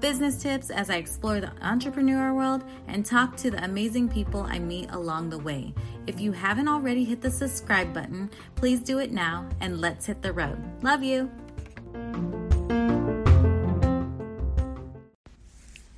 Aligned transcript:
business 0.00 0.36
tips 0.42 0.70
as 0.70 0.88
I 0.88 0.96
explore 0.96 1.40
the 1.40 1.52
entrepreneur 1.62 2.32
world, 2.32 2.64
and 2.88 3.04
talk 3.04 3.36
to 3.38 3.50
the 3.50 3.62
amazing 3.62 4.08
people 4.08 4.42
I 4.42 4.58
meet 4.58 4.90
along 4.90 5.30
the 5.30 5.38
way. 5.38 5.74
If 6.06 6.20
you 6.20 6.32
haven't 6.32 6.68
already 6.68 7.04
hit 7.04 7.20
the 7.20 7.30
subscribe 7.30 7.92
button, 7.92 8.30
please 8.56 8.80
do 8.80 8.98
it 8.98 9.12
now 9.12 9.48
and 9.60 9.80
let's 9.80 10.06
hit 10.06 10.22
the 10.22 10.32
road. 10.32 10.58
Love 10.82 11.02
you. 11.02 11.30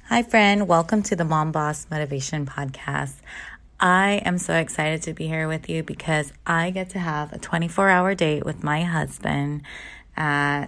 Hi, 0.07 0.23
friend. 0.23 0.69
Welcome 0.69 1.03
to 1.05 1.17
the 1.17 1.25
Mom 1.25 1.53
Boss 1.53 1.87
Motivation 1.91 2.45
Podcast. 2.45 3.15
I 3.79 4.21
am 4.25 4.37
so 4.39 4.55
excited 4.55 5.03
to 5.03 5.15
be 5.15 5.27
here 5.27 5.49
with 5.49 5.69
you 5.69 5.83
because 5.83 6.33
I 6.47 6.71
get 6.71 6.91
to 6.91 6.99
have 6.99 7.33
a 7.33 7.39
24 7.39 7.89
hour 7.89 8.15
date 8.15 8.45
with 8.45 8.63
my 8.63 8.83
husband 8.83 9.63
at 10.17 10.67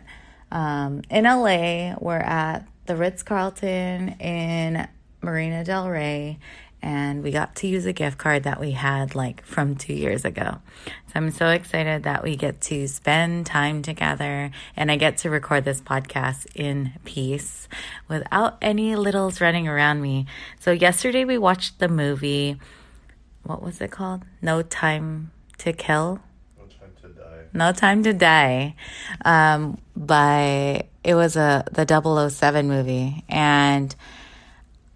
um, 0.50 1.02
in 1.10 1.24
LA. 1.24 1.94
We're 2.00 2.18
at 2.18 2.66
the 2.86 2.96
Ritz 2.96 3.22
Carlton 3.22 4.10
in 4.20 4.86
Marina 5.22 5.64
Del 5.64 5.88
Rey, 5.88 6.38
and 6.84 7.22
we 7.22 7.30
got 7.30 7.56
to 7.56 7.66
use 7.66 7.86
a 7.86 7.94
gift 7.94 8.18
card 8.18 8.42
that 8.42 8.60
we 8.60 8.72
had 8.72 9.14
like 9.14 9.42
from 9.46 9.74
two 9.74 9.94
years 9.94 10.26
ago. 10.26 10.58
So 10.86 11.12
I'm 11.14 11.30
so 11.30 11.48
excited 11.48 12.02
that 12.02 12.22
we 12.22 12.36
get 12.36 12.60
to 12.62 12.86
spend 12.88 13.46
time 13.46 13.80
together 13.80 14.50
and 14.76 14.90
I 14.90 14.96
get 14.96 15.16
to 15.18 15.30
record 15.30 15.64
this 15.64 15.80
podcast 15.80 16.44
in 16.54 16.92
peace 17.06 17.68
without 18.06 18.58
any 18.60 18.96
littles 18.96 19.40
running 19.40 19.66
around 19.66 20.02
me. 20.02 20.26
So 20.60 20.72
yesterday 20.72 21.24
we 21.24 21.38
watched 21.38 21.78
the 21.78 21.88
movie. 21.88 22.60
What 23.44 23.62
was 23.62 23.80
it 23.80 23.90
called? 23.90 24.24
No 24.42 24.60
Time 24.60 25.30
to 25.58 25.72
Kill. 25.72 26.20
No 26.58 26.66
time 26.66 26.92
to 27.00 27.08
die. 27.08 27.44
No 27.54 27.72
Time 27.72 28.02
to 28.02 28.12
Die. 28.12 28.74
Um, 29.24 29.78
by 29.96 30.88
it 31.04 31.14
was 31.14 31.36
a 31.36 31.64
the 31.70 32.30
007 32.30 32.66
movie 32.66 33.22
and 33.28 33.94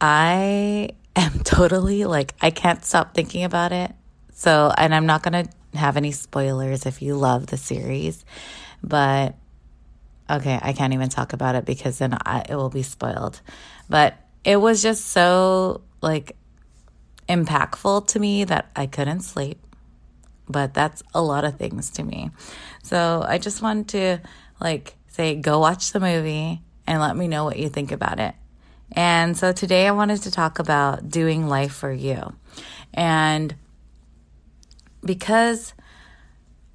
I 0.01 0.91
am 1.17 1.41
totally 1.45 2.05
like 2.05 2.35
I 2.41 2.51
can't 2.51 2.85
stop 2.85 3.15
thinking 3.15 3.45
about 3.45 3.73
it. 3.73 3.93
So, 4.33 4.73
and 4.77 4.95
I'm 4.95 5.07
not 5.07 5.23
going 5.23 5.47
to 5.47 5.79
have 5.79 5.97
any 5.97 6.13
spoilers 6.13 6.87
if 6.87 7.03
you 7.03 7.17
love 7.17 7.49
the 7.49 7.57
series, 7.57 8.25
but 8.83 9.35
okay, 10.31 10.59
I 10.63 10.73
can't 10.73 10.95
even 10.95 11.09
talk 11.09 11.33
about 11.33 11.57
it 11.57 11.65
because 11.65 11.99
then 11.99 12.17
I, 12.25 12.45
it 12.49 12.55
will 12.55 12.71
be 12.71 12.85
spoiled. 12.85 13.41
But 13.89 14.17
it 14.45 14.57
was 14.57 14.81
just 14.81 15.07
so 15.07 15.81
like 16.01 16.37
impactful 17.29 18.07
to 18.09 18.21
me 18.21 18.45
that 18.45 18.71
I 18.77 18.87
couldn't 18.87 19.21
sleep. 19.21 19.59
But 20.49 20.73
that's 20.73 21.03
a 21.13 21.21
lot 21.21 21.45
of 21.45 21.57
things 21.59 21.91
to 21.91 22.05
me. 22.05 22.31
So 22.83 23.25
I 23.27 23.39
just 23.39 23.61
wanted 23.61 23.89
to 23.89 24.29
like 24.61 24.98
say, 25.19 25.35
go 25.35 25.59
watch 25.59 25.91
the 25.91 25.99
movie 25.99 26.63
and 26.87 27.01
let 27.01 27.17
me 27.17 27.27
know 27.27 27.43
what 27.43 27.59
you 27.59 27.69
think 27.69 27.91
about 27.91 28.21
it. 28.21 28.37
And 28.93 29.37
so 29.37 29.53
today 29.53 29.89
I 29.89 29.91
wanted 29.91 30.23
to 30.23 30.31
talk 30.31 30.61
about 30.61 31.09
doing 31.09 31.49
life 31.49 31.73
for 31.73 31.91
you. 31.91 32.35
And 32.95 33.57
because 35.05 35.75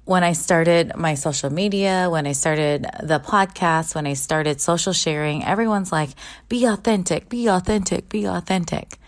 when 0.04 0.22
I 0.22 0.32
started 0.32 0.94
my 0.94 1.14
social 1.14 1.50
media, 1.50 2.08
when 2.10 2.26
I 2.26 2.32
started 2.32 2.82
the 3.02 3.18
podcast, 3.18 3.94
when 3.94 4.06
I 4.06 4.12
started 4.12 4.60
social 4.60 4.92
sharing, 4.92 5.42
everyone's 5.42 5.90
like, 5.90 6.10
be 6.50 6.66
authentic, 6.66 7.30
be 7.30 7.48
authentic, 7.48 8.10
be 8.10 8.26
authentic. 8.26 8.98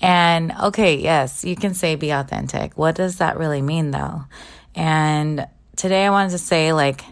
And 0.00 0.52
okay, 0.52 0.96
yes, 0.96 1.44
you 1.44 1.54
can 1.54 1.74
say 1.74 1.96
be 1.96 2.12
authentic. 2.12 2.78
What 2.78 2.94
does 2.94 3.18
that 3.18 3.38
really 3.38 3.60
mean 3.60 3.90
though? 3.90 4.24
And 4.74 5.46
today 5.76 6.06
I 6.06 6.10
wanted 6.10 6.30
to 6.30 6.38
say 6.38 6.72
like, 6.72 7.04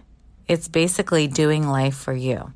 it's 0.48 0.68
basically 0.68 1.26
doing 1.26 1.66
life 1.66 1.96
for 1.96 2.12
you. 2.12 2.52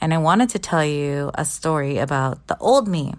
And 0.00 0.12
I 0.12 0.18
wanted 0.18 0.50
to 0.50 0.58
tell 0.58 0.84
you 0.84 1.30
a 1.34 1.44
story 1.44 1.98
about 1.98 2.46
the 2.46 2.56
old 2.58 2.86
me, 2.86 3.14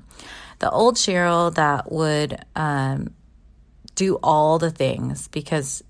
the 0.59 0.69
old 0.69 0.95
Cheryl 0.95 1.53
that 1.55 1.91
would 1.91 2.39
um, 2.55 3.13
do 3.95 4.19
all 4.21 4.59
the 4.59 4.71
things 4.71 5.27
because 5.27 5.83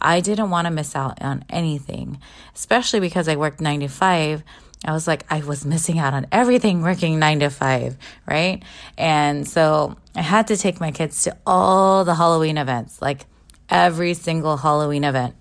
I 0.00 0.20
didn't 0.20 0.50
want 0.50 0.66
to 0.66 0.70
miss 0.70 0.94
out 0.94 1.20
on 1.22 1.44
anything, 1.50 2.20
especially 2.54 3.00
because 3.00 3.28
I 3.28 3.36
worked 3.36 3.60
nine 3.60 3.80
to 3.80 3.88
five. 3.88 4.42
I 4.84 4.92
was 4.92 5.08
like, 5.08 5.24
I 5.28 5.40
was 5.40 5.66
missing 5.66 5.98
out 5.98 6.14
on 6.14 6.26
everything 6.30 6.82
working 6.82 7.18
nine 7.18 7.40
to 7.40 7.50
five, 7.50 7.96
right? 8.26 8.62
And 8.96 9.46
so 9.46 9.96
I 10.14 10.22
had 10.22 10.46
to 10.48 10.56
take 10.56 10.80
my 10.80 10.92
kids 10.92 11.24
to 11.24 11.36
all 11.44 12.04
the 12.04 12.14
Halloween 12.14 12.58
events, 12.58 13.02
like 13.02 13.26
every 13.68 14.14
single 14.14 14.56
Halloween 14.56 15.02
event. 15.02 15.34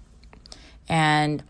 And 0.90 1.44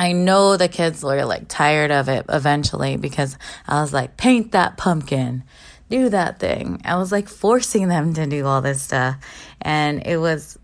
I 0.00 0.12
know 0.12 0.56
the 0.56 0.68
kids 0.68 1.04
were 1.04 1.26
like 1.26 1.46
tired 1.46 1.90
of 1.90 2.08
it 2.08 2.24
eventually 2.30 2.96
because 2.96 3.36
I 3.68 3.82
was 3.82 3.92
like, 3.92 4.16
paint 4.16 4.52
that 4.52 4.78
pumpkin, 4.78 5.44
do 5.90 6.08
that 6.08 6.38
thing. 6.38 6.80
I 6.86 6.96
was 6.96 7.12
like 7.12 7.28
forcing 7.28 7.88
them 7.88 8.14
to 8.14 8.24
do 8.26 8.46
all 8.46 8.62
this 8.62 8.80
stuff. 8.80 9.16
And 9.60 10.06
it 10.06 10.16
was 10.16 10.58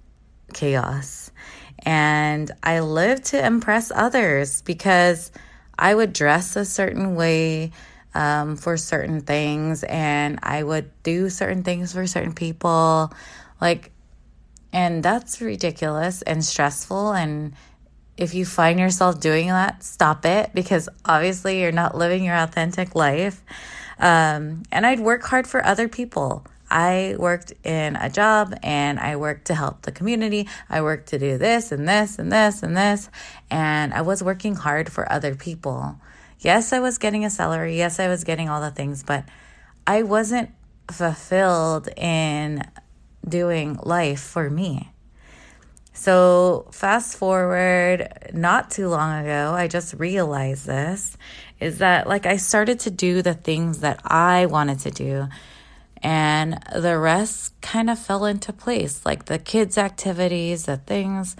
chaos. 0.54 1.30
And 1.80 2.50
I 2.62 2.80
lived 2.80 3.24
to 3.26 3.46
impress 3.46 3.92
others 3.94 4.62
because 4.62 5.30
I 5.78 5.94
would 5.94 6.14
dress 6.14 6.56
a 6.56 6.64
certain 6.64 7.14
way 7.14 7.72
um, 8.14 8.56
for 8.56 8.78
certain 8.78 9.20
things 9.20 9.84
and 9.84 10.38
I 10.42 10.62
would 10.62 10.90
do 11.02 11.28
certain 11.28 11.62
things 11.62 11.92
for 11.92 12.06
certain 12.06 12.32
people. 12.32 13.12
Like, 13.60 13.92
and 14.72 15.02
that's 15.02 15.42
ridiculous 15.42 16.22
and 16.22 16.42
stressful. 16.42 17.12
And 17.12 17.52
if 18.16 18.34
you 18.34 18.46
find 18.46 18.78
yourself 18.78 19.20
doing 19.20 19.48
that, 19.48 19.82
stop 19.82 20.24
it 20.24 20.50
because 20.54 20.88
obviously 21.04 21.60
you're 21.60 21.72
not 21.72 21.96
living 21.96 22.24
your 22.24 22.36
authentic 22.36 22.94
life. 22.94 23.42
Um, 23.98 24.62
and 24.72 24.86
I'd 24.86 25.00
work 25.00 25.22
hard 25.22 25.46
for 25.46 25.64
other 25.64 25.88
people. 25.88 26.46
I 26.70 27.14
worked 27.18 27.52
in 27.64 27.96
a 27.96 28.10
job 28.10 28.54
and 28.62 28.98
I 28.98 29.16
worked 29.16 29.46
to 29.46 29.54
help 29.54 29.82
the 29.82 29.92
community. 29.92 30.48
I 30.68 30.80
worked 30.82 31.08
to 31.10 31.18
do 31.18 31.38
this 31.38 31.70
and 31.72 31.88
this 31.88 32.18
and 32.18 32.32
this 32.32 32.62
and 32.62 32.76
this. 32.76 33.08
And 33.50 33.94
I 33.94 34.02
was 34.02 34.22
working 34.22 34.56
hard 34.56 34.90
for 34.90 35.10
other 35.10 35.34
people. 35.34 36.00
Yes, 36.40 36.72
I 36.72 36.80
was 36.80 36.98
getting 36.98 37.24
a 37.24 37.30
salary. 37.30 37.76
Yes, 37.76 38.00
I 38.00 38.08
was 38.08 38.24
getting 38.24 38.48
all 38.48 38.60
the 38.60 38.70
things, 38.70 39.02
but 39.02 39.24
I 39.86 40.02
wasn't 40.02 40.50
fulfilled 40.90 41.88
in 41.96 42.62
doing 43.26 43.78
life 43.82 44.20
for 44.20 44.50
me. 44.50 44.90
So, 45.98 46.66
fast 46.72 47.16
forward 47.16 48.06
not 48.34 48.70
too 48.70 48.88
long 48.88 49.24
ago, 49.24 49.54
I 49.54 49.66
just 49.66 49.94
realized 49.94 50.66
this 50.66 51.16
is 51.58 51.78
that 51.78 52.06
like 52.06 52.26
I 52.26 52.36
started 52.36 52.80
to 52.80 52.90
do 52.90 53.22
the 53.22 53.32
things 53.32 53.80
that 53.80 54.00
I 54.04 54.44
wanted 54.44 54.80
to 54.80 54.90
do 54.90 55.26
and 56.02 56.62
the 56.74 56.98
rest 56.98 57.58
kind 57.62 57.88
of 57.88 57.98
fell 57.98 58.26
into 58.26 58.52
place. 58.52 59.06
Like 59.06 59.24
the 59.24 59.38
kids 59.38 59.78
activities 59.78 60.66
the 60.66 60.76
things 60.76 61.34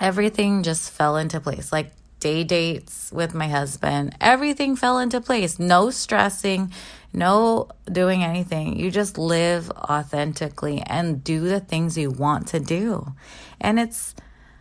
everything 0.00 0.62
just 0.62 0.90
fell 0.90 1.18
into 1.18 1.38
place. 1.38 1.70
Like 1.70 1.92
day 2.20 2.44
dates 2.44 3.12
with 3.12 3.34
my 3.34 3.48
husband 3.48 4.16
everything 4.22 4.74
fell 4.74 4.98
into 4.98 5.20
place. 5.20 5.58
No 5.58 5.90
stressing 5.90 6.72
no 7.12 7.68
doing 7.90 8.22
anything 8.22 8.78
you 8.78 8.90
just 8.90 9.16
live 9.16 9.70
authentically 9.70 10.82
and 10.86 11.24
do 11.24 11.40
the 11.40 11.60
things 11.60 11.96
you 11.96 12.10
want 12.10 12.46
to 12.48 12.60
do 12.60 13.12
and 13.60 13.78
it's 13.78 14.14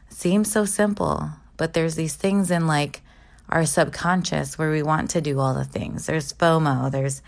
seems 0.09 0.51
so 0.51 0.65
simple 0.65 1.29
but 1.57 1.73
there's 1.73 1.95
these 1.95 2.15
things 2.15 2.49
in 2.49 2.67
like 2.67 3.01
our 3.49 3.65
subconscious 3.65 4.57
where 4.57 4.71
we 4.71 4.81
want 4.81 5.09
to 5.09 5.21
do 5.21 5.39
all 5.39 5.53
the 5.53 5.65
things 5.65 6.05
there's 6.05 6.33
fomo 6.33 6.91
there's 6.91 7.21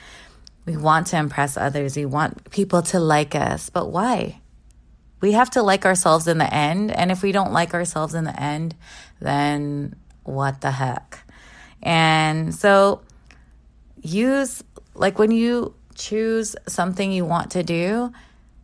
we 0.69 0.77
want 0.77 1.07
to 1.07 1.17
impress 1.17 1.57
others. 1.57 1.95
We 1.95 2.05
want 2.05 2.51
people 2.51 2.83
to 2.83 2.99
like 2.99 3.33
us. 3.33 3.71
But 3.71 3.89
why? 3.89 4.39
We 5.19 5.31
have 5.31 5.49
to 5.51 5.63
like 5.63 5.83
ourselves 5.83 6.27
in 6.27 6.37
the 6.37 6.53
end. 6.53 6.91
And 6.91 7.11
if 7.11 7.23
we 7.23 7.31
don't 7.31 7.51
like 7.51 7.73
ourselves 7.73 8.13
in 8.13 8.23
the 8.23 8.39
end, 8.39 8.75
then 9.19 9.95
what 10.23 10.61
the 10.61 10.69
heck? 10.69 11.19
And 11.81 12.53
so 12.53 13.01
use, 13.99 14.63
like 14.99 15.17
when 15.17 15.31
you 15.31 15.73
choose 15.95 16.57
something 16.67 17.11
you 17.11 17.23
want 17.23 17.51
to 17.51 17.63
do, 17.63 18.11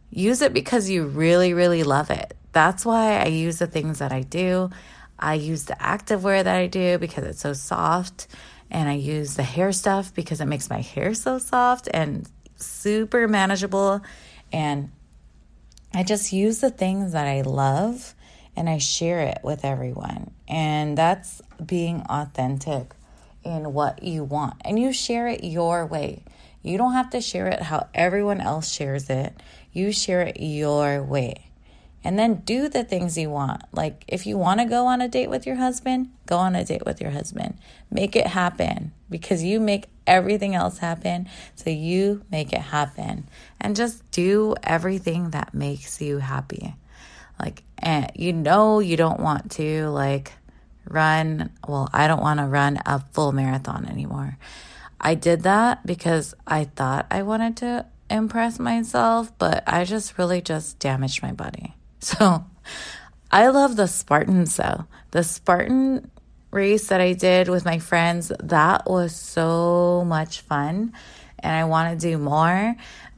use 0.10 0.42
it 0.42 0.54
because 0.54 0.90
you 0.90 1.06
really, 1.06 1.54
really 1.54 1.84
love 1.84 2.10
it. 2.10 2.36
That's 2.52 2.86
why 2.86 3.20
I 3.20 3.28
use 3.28 3.60
the 3.60 3.68
things 3.68 4.00
that 4.00 4.12
I 4.12 4.22
do. 4.22 4.70
I 5.18 5.36
use 5.36 5.64
the 5.64 5.76
activewear 5.76 6.44
that 6.44 6.56
I 6.56 6.68
do 6.68 6.98
because 6.98 7.24
it's 7.24 7.40
so 7.40 7.54
soft 7.54 8.28
and 8.70 8.90
I 8.90 8.94
use 8.94 9.36
the 9.36 9.44
hair 9.44 9.72
stuff 9.72 10.14
because 10.14 10.42
it 10.42 10.46
makes 10.46 10.70
my 10.70 10.82
hair 10.82 11.14
so 11.14 11.38
soft 11.38 11.88
and 11.94 12.30
super 12.58 13.30
manageable. 13.30 14.02
And 14.52 14.92
I 15.94 16.04
just 16.04 16.34
use 16.34 16.60
the 16.60 16.70
things 16.70 17.14
that 17.14 17.28
I 17.28 17.42
love 17.42 18.14
and 18.58 18.70
I 18.70 18.80
share 18.80 19.22
it 19.22 19.40
with 19.42 19.64
everyone. 19.64 20.32
And 20.50 20.98
that's 20.98 21.42
being 21.66 22.02
authentic 22.10 22.94
in 23.46 23.74
what 23.74 24.04
you 24.04 24.24
want. 24.24 24.56
And 24.66 24.78
you 24.80 24.92
share 24.92 25.28
it 25.28 25.44
your 25.44 25.86
way. 25.86 26.24
You 26.62 26.78
don't 26.78 26.94
have 26.94 27.12
to 27.12 27.22
share 27.22 27.48
it 27.48 27.62
how 27.62 27.88
everyone 27.94 28.42
else 28.42 28.72
shares 28.72 29.10
it. 29.10 29.42
You 29.72 29.92
share 29.92 30.22
it 30.22 30.40
your 30.40 31.04
way. 31.04 31.52
And 32.04 32.20
then 32.20 32.42
do 32.46 32.70
the 32.70 32.84
things 32.84 33.18
you 33.18 33.30
want. 33.30 33.64
Like 33.72 34.04
if 34.08 34.26
you 34.26 34.38
want 34.38 34.60
to 34.60 34.66
go 34.66 34.88
on 34.88 35.02
a 35.02 35.08
date 35.08 35.30
with 35.30 35.46
your 35.46 35.56
husband, 35.56 36.10
go 36.26 36.38
on 36.38 36.56
a 36.56 36.64
date 36.64 36.86
with 36.86 37.02
your 37.02 37.12
husband. 37.12 37.58
Make 37.92 38.16
it 38.16 38.28
happen 38.28 38.94
because 39.10 39.44
you 39.44 39.60
make 39.60 39.86
everything 40.06 40.54
else 40.54 40.80
happen. 40.80 41.28
So 41.56 41.70
you 41.70 42.24
make 42.32 42.54
it 42.54 42.62
happen. 42.62 43.28
And 43.60 43.76
just 43.76 44.10
do 44.12 44.56
everything 44.64 45.32
that 45.32 45.54
makes 45.54 46.02
you 46.02 46.18
happy. 46.18 46.76
Like 47.40 47.64
and 47.80 48.12
you 48.16 48.34
know 48.34 48.80
you 48.80 48.98
don't 48.98 49.20
want 49.20 49.52
to 49.52 49.90
like 49.90 50.34
run, 50.88 51.52
well, 51.68 51.90
I 51.94 52.08
don't 52.08 52.22
want 52.22 52.40
to 52.40 52.46
run 52.46 52.80
a 52.86 53.00
full 53.00 53.32
marathon 53.32 53.86
anymore. 53.86 54.38
I 55.00 55.16
did 55.16 55.44
that 55.44 55.86
because 55.86 56.34
I 56.48 56.66
thought 56.66 57.08
I 57.12 57.24
wanted 57.24 57.58
to 57.58 57.86
impress 58.10 58.60
myself, 58.60 59.32
but 59.38 59.64
I 59.68 59.84
just 59.84 60.18
really 60.18 60.42
just 60.42 60.80
damaged 60.80 61.22
my 61.22 61.32
body. 61.32 61.74
So 62.02 62.46
I 63.32 63.48
love 63.48 63.78
the 63.78 63.88
Spartans 63.88 64.56
though. 64.58 64.86
The 65.10 65.24
Spartan 65.24 66.12
race 66.52 66.88
that 66.90 67.02
I 67.02 67.14
did 67.14 67.50
with 67.50 67.66
my 67.66 67.80
friends, 67.80 68.32
that 68.40 68.90
was 68.90 69.16
so 69.16 70.04
much 70.06 70.42
fun. 70.42 70.94
And 71.40 71.56
I 71.56 71.66
want 71.66 72.00
to 72.00 72.08
do 72.08 72.18
more. 72.20 72.76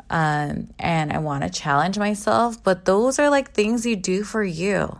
Um, 0.10 0.70
and 0.80 1.12
I 1.12 1.18
want 1.18 1.44
to 1.44 1.50
challenge 1.50 2.00
myself. 2.00 2.64
But 2.64 2.86
those 2.86 3.20
are 3.20 3.30
like 3.30 3.52
things 3.52 3.86
you 3.86 3.96
do 3.98 4.24
for 4.24 4.44
you. 4.44 5.00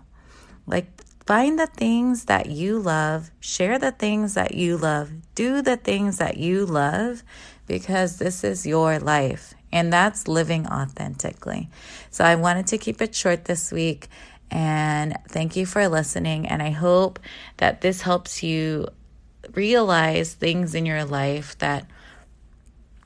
Like 0.66 0.88
find 1.28 1.60
the 1.60 1.68
things 1.68 2.26
that 2.26 2.46
you 2.46 2.80
love, 2.80 3.30
share 3.42 3.78
the 3.78 3.92
things 3.92 4.34
that 4.36 4.56
you 4.56 4.78
love, 4.78 5.12
do 5.36 5.62
the 5.62 5.76
things 5.76 6.18
that 6.18 6.38
you 6.38 6.66
love 6.66 7.22
because 7.68 8.18
this 8.18 8.46
is 8.46 8.66
your 8.66 8.98
life 8.98 9.54
and 9.72 9.92
that's 9.92 10.28
living 10.28 10.66
authentically. 10.68 11.70
So 12.12 12.24
I 12.24 12.36
wanted 12.36 12.68
to 12.68 12.78
keep 12.78 13.02
it 13.02 13.14
short 13.14 13.46
this 13.46 13.72
week. 13.72 14.08
And 14.50 15.18
thank 15.28 15.58
you 15.58 15.66
for 15.66 15.90
listening. 15.90 16.48
And 16.48 16.64
I 16.64 16.70
hope 16.70 17.20
that 17.58 17.82
this 17.82 18.02
helps 18.02 18.42
you 18.42 18.88
realize 19.54 20.34
things 20.34 20.74
in 20.74 20.86
your 20.86 21.04
life 21.04 21.58
that 21.58 21.86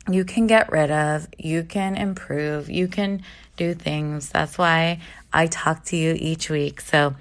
you 0.08 0.26
can 0.26 0.46
get 0.46 0.72
rid 0.72 0.92
of, 0.92 1.28
you 1.40 1.64
can 1.64 1.96
improve, 1.96 2.70
you 2.70 2.88
can 2.88 3.24
do 3.58 3.74
things. 3.74 4.30
That's 4.30 4.58
why 4.58 5.00
I 5.34 5.48
talk 5.48 5.86
to 5.86 5.98
you 5.98 6.16
each 6.20 6.50
week. 6.50 6.82
So 6.82 7.16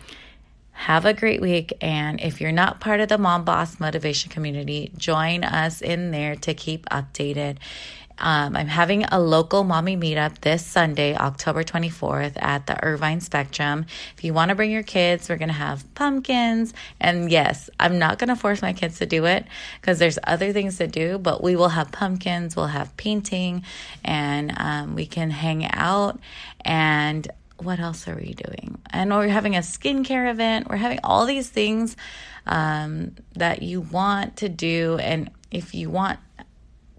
have 0.81 1.05
a 1.05 1.13
great 1.13 1.43
week. 1.43 1.75
And 1.83 2.19
if 2.23 2.41
you're 2.41 2.53
not 2.53 2.81
part 2.81 3.01
of 3.01 3.11
the 3.11 3.19
Mom 3.19 3.45
Boss 3.45 3.79
Motivation 3.79 4.31
community, 4.31 4.91
join 4.97 5.45
us 5.45 5.83
in 5.83 6.11
there 6.11 6.35
to 6.37 6.55
keep 6.55 6.89
updated. 6.89 7.59
Um, 8.17 8.57
I'm 8.57 8.67
having 8.67 9.05
a 9.05 9.21
local 9.21 9.63
mommy 9.63 9.95
meetup 9.95 10.41
this 10.41 10.65
Sunday, 10.65 11.15
October 11.15 11.65
24th 11.65 12.33
at 12.37 12.67
the 12.67 12.83
Irvine 12.83 13.21
Spectrum. 13.21 13.85
If 14.17 14.25
you 14.25 14.33
want 14.33 14.49
to 14.49 14.55
bring 14.55 14.71
your 14.71 14.83
kids, 14.83 15.29
we're 15.29 15.37
going 15.37 15.49
to 15.49 15.55
have 15.55 15.85
pumpkins. 15.95 16.73
And 16.99 17.31
yes, 17.31 17.69
I'm 17.79 17.99
not 17.99 18.19
going 18.19 18.29
to 18.29 18.37
force 18.37 18.63
my 18.63 18.73
kids 18.73 18.99
to 19.01 19.07
do 19.07 19.27
it 19.27 19.45
because 19.83 19.99
there's 19.99 20.19
other 20.25 20.51
things 20.55 20.79
to 20.79 20.87
do, 20.87 21.19
but 21.19 21.43
we 21.43 21.57
will 21.57 21.69
have 21.69 21.93
pumpkins, 21.93 22.57
we'll 22.57 22.67
have 22.69 22.97
painting, 22.97 23.65
and 24.03 24.55
um, 24.57 24.95
we 24.95 25.05
can 25.05 25.31
hang 25.31 25.67
out. 25.67 26.19
And 26.63 27.31
what 27.63 27.81
else 27.81 28.09
are 28.09 28.15
we 28.15 28.35
doing? 28.35 28.81
And 28.91 29.11
we're 29.11 29.29
having 29.29 29.57
a 29.57 29.61
skincare 29.61 30.31
event. 30.31 30.69
We're 30.69 30.77
having 30.77 31.01
all 31.05 31.27
these 31.27 31.49
things 31.49 31.97
um, 32.47 33.15
that 33.35 33.63
you 33.63 33.81
want 33.81 34.39
to 34.39 34.49
do. 34.49 34.99
And 35.01 35.31
if 35.51 35.75
you 35.75 35.91
want 35.91 36.19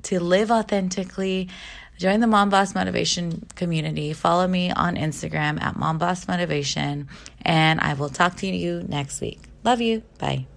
to 0.03 0.19
live 0.19 0.51
authentically, 0.51 1.49
join 1.97 2.19
the 2.19 2.27
Mom 2.27 2.49
Boss 2.49 2.73
Motivation 2.73 3.45
community. 3.55 4.13
Follow 4.13 4.47
me 4.47 4.71
on 4.71 4.95
Instagram 4.95 5.61
at 5.61 5.75
Mom 5.75 5.97
Boss 5.97 6.27
Motivation, 6.27 7.07
and 7.43 7.79
I 7.79 7.93
will 7.93 8.09
talk 8.09 8.37
to 8.37 8.47
you 8.47 8.83
next 8.87 9.21
week. 9.21 9.39
Love 9.63 9.81
you. 9.81 10.01
Bye. 10.17 10.47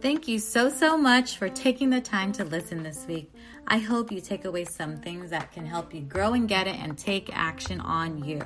Thank 0.00 0.28
you 0.28 0.38
so, 0.38 0.68
so 0.68 0.96
much 0.96 1.38
for 1.38 1.48
taking 1.48 1.90
the 1.90 2.00
time 2.00 2.30
to 2.32 2.44
listen 2.44 2.82
this 2.82 3.06
week. 3.06 3.32
I 3.66 3.78
hope 3.78 4.12
you 4.12 4.20
take 4.20 4.44
away 4.44 4.64
some 4.64 4.98
things 4.98 5.30
that 5.30 5.52
can 5.52 5.66
help 5.66 5.94
you 5.94 6.02
grow 6.02 6.34
and 6.34 6.48
get 6.48 6.66
it 6.66 6.76
and 6.76 6.96
take 6.96 7.30
action 7.32 7.80
on 7.80 8.22
you. 8.22 8.40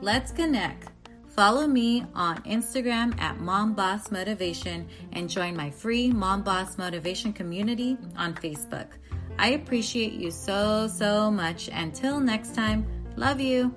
Let's 0.00 0.32
connect. 0.32 0.88
Follow 1.28 1.66
me 1.66 2.04
on 2.14 2.42
Instagram 2.42 3.18
at 3.18 3.40
Mom 3.40 3.72
Boss 3.72 4.10
Motivation 4.10 4.86
and 5.12 5.30
join 5.30 5.56
my 5.56 5.70
free 5.70 6.12
Mom 6.12 6.42
Boss 6.42 6.76
Motivation 6.76 7.32
community 7.32 7.96
on 8.16 8.34
Facebook. 8.34 8.88
I 9.38 9.50
appreciate 9.50 10.12
you 10.12 10.30
so, 10.30 10.88
so 10.88 11.30
much. 11.30 11.70
Until 11.72 12.20
next 12.20 12.54
time, 12.54 12.86
love 13.16 13.40
you. 13.40 13.74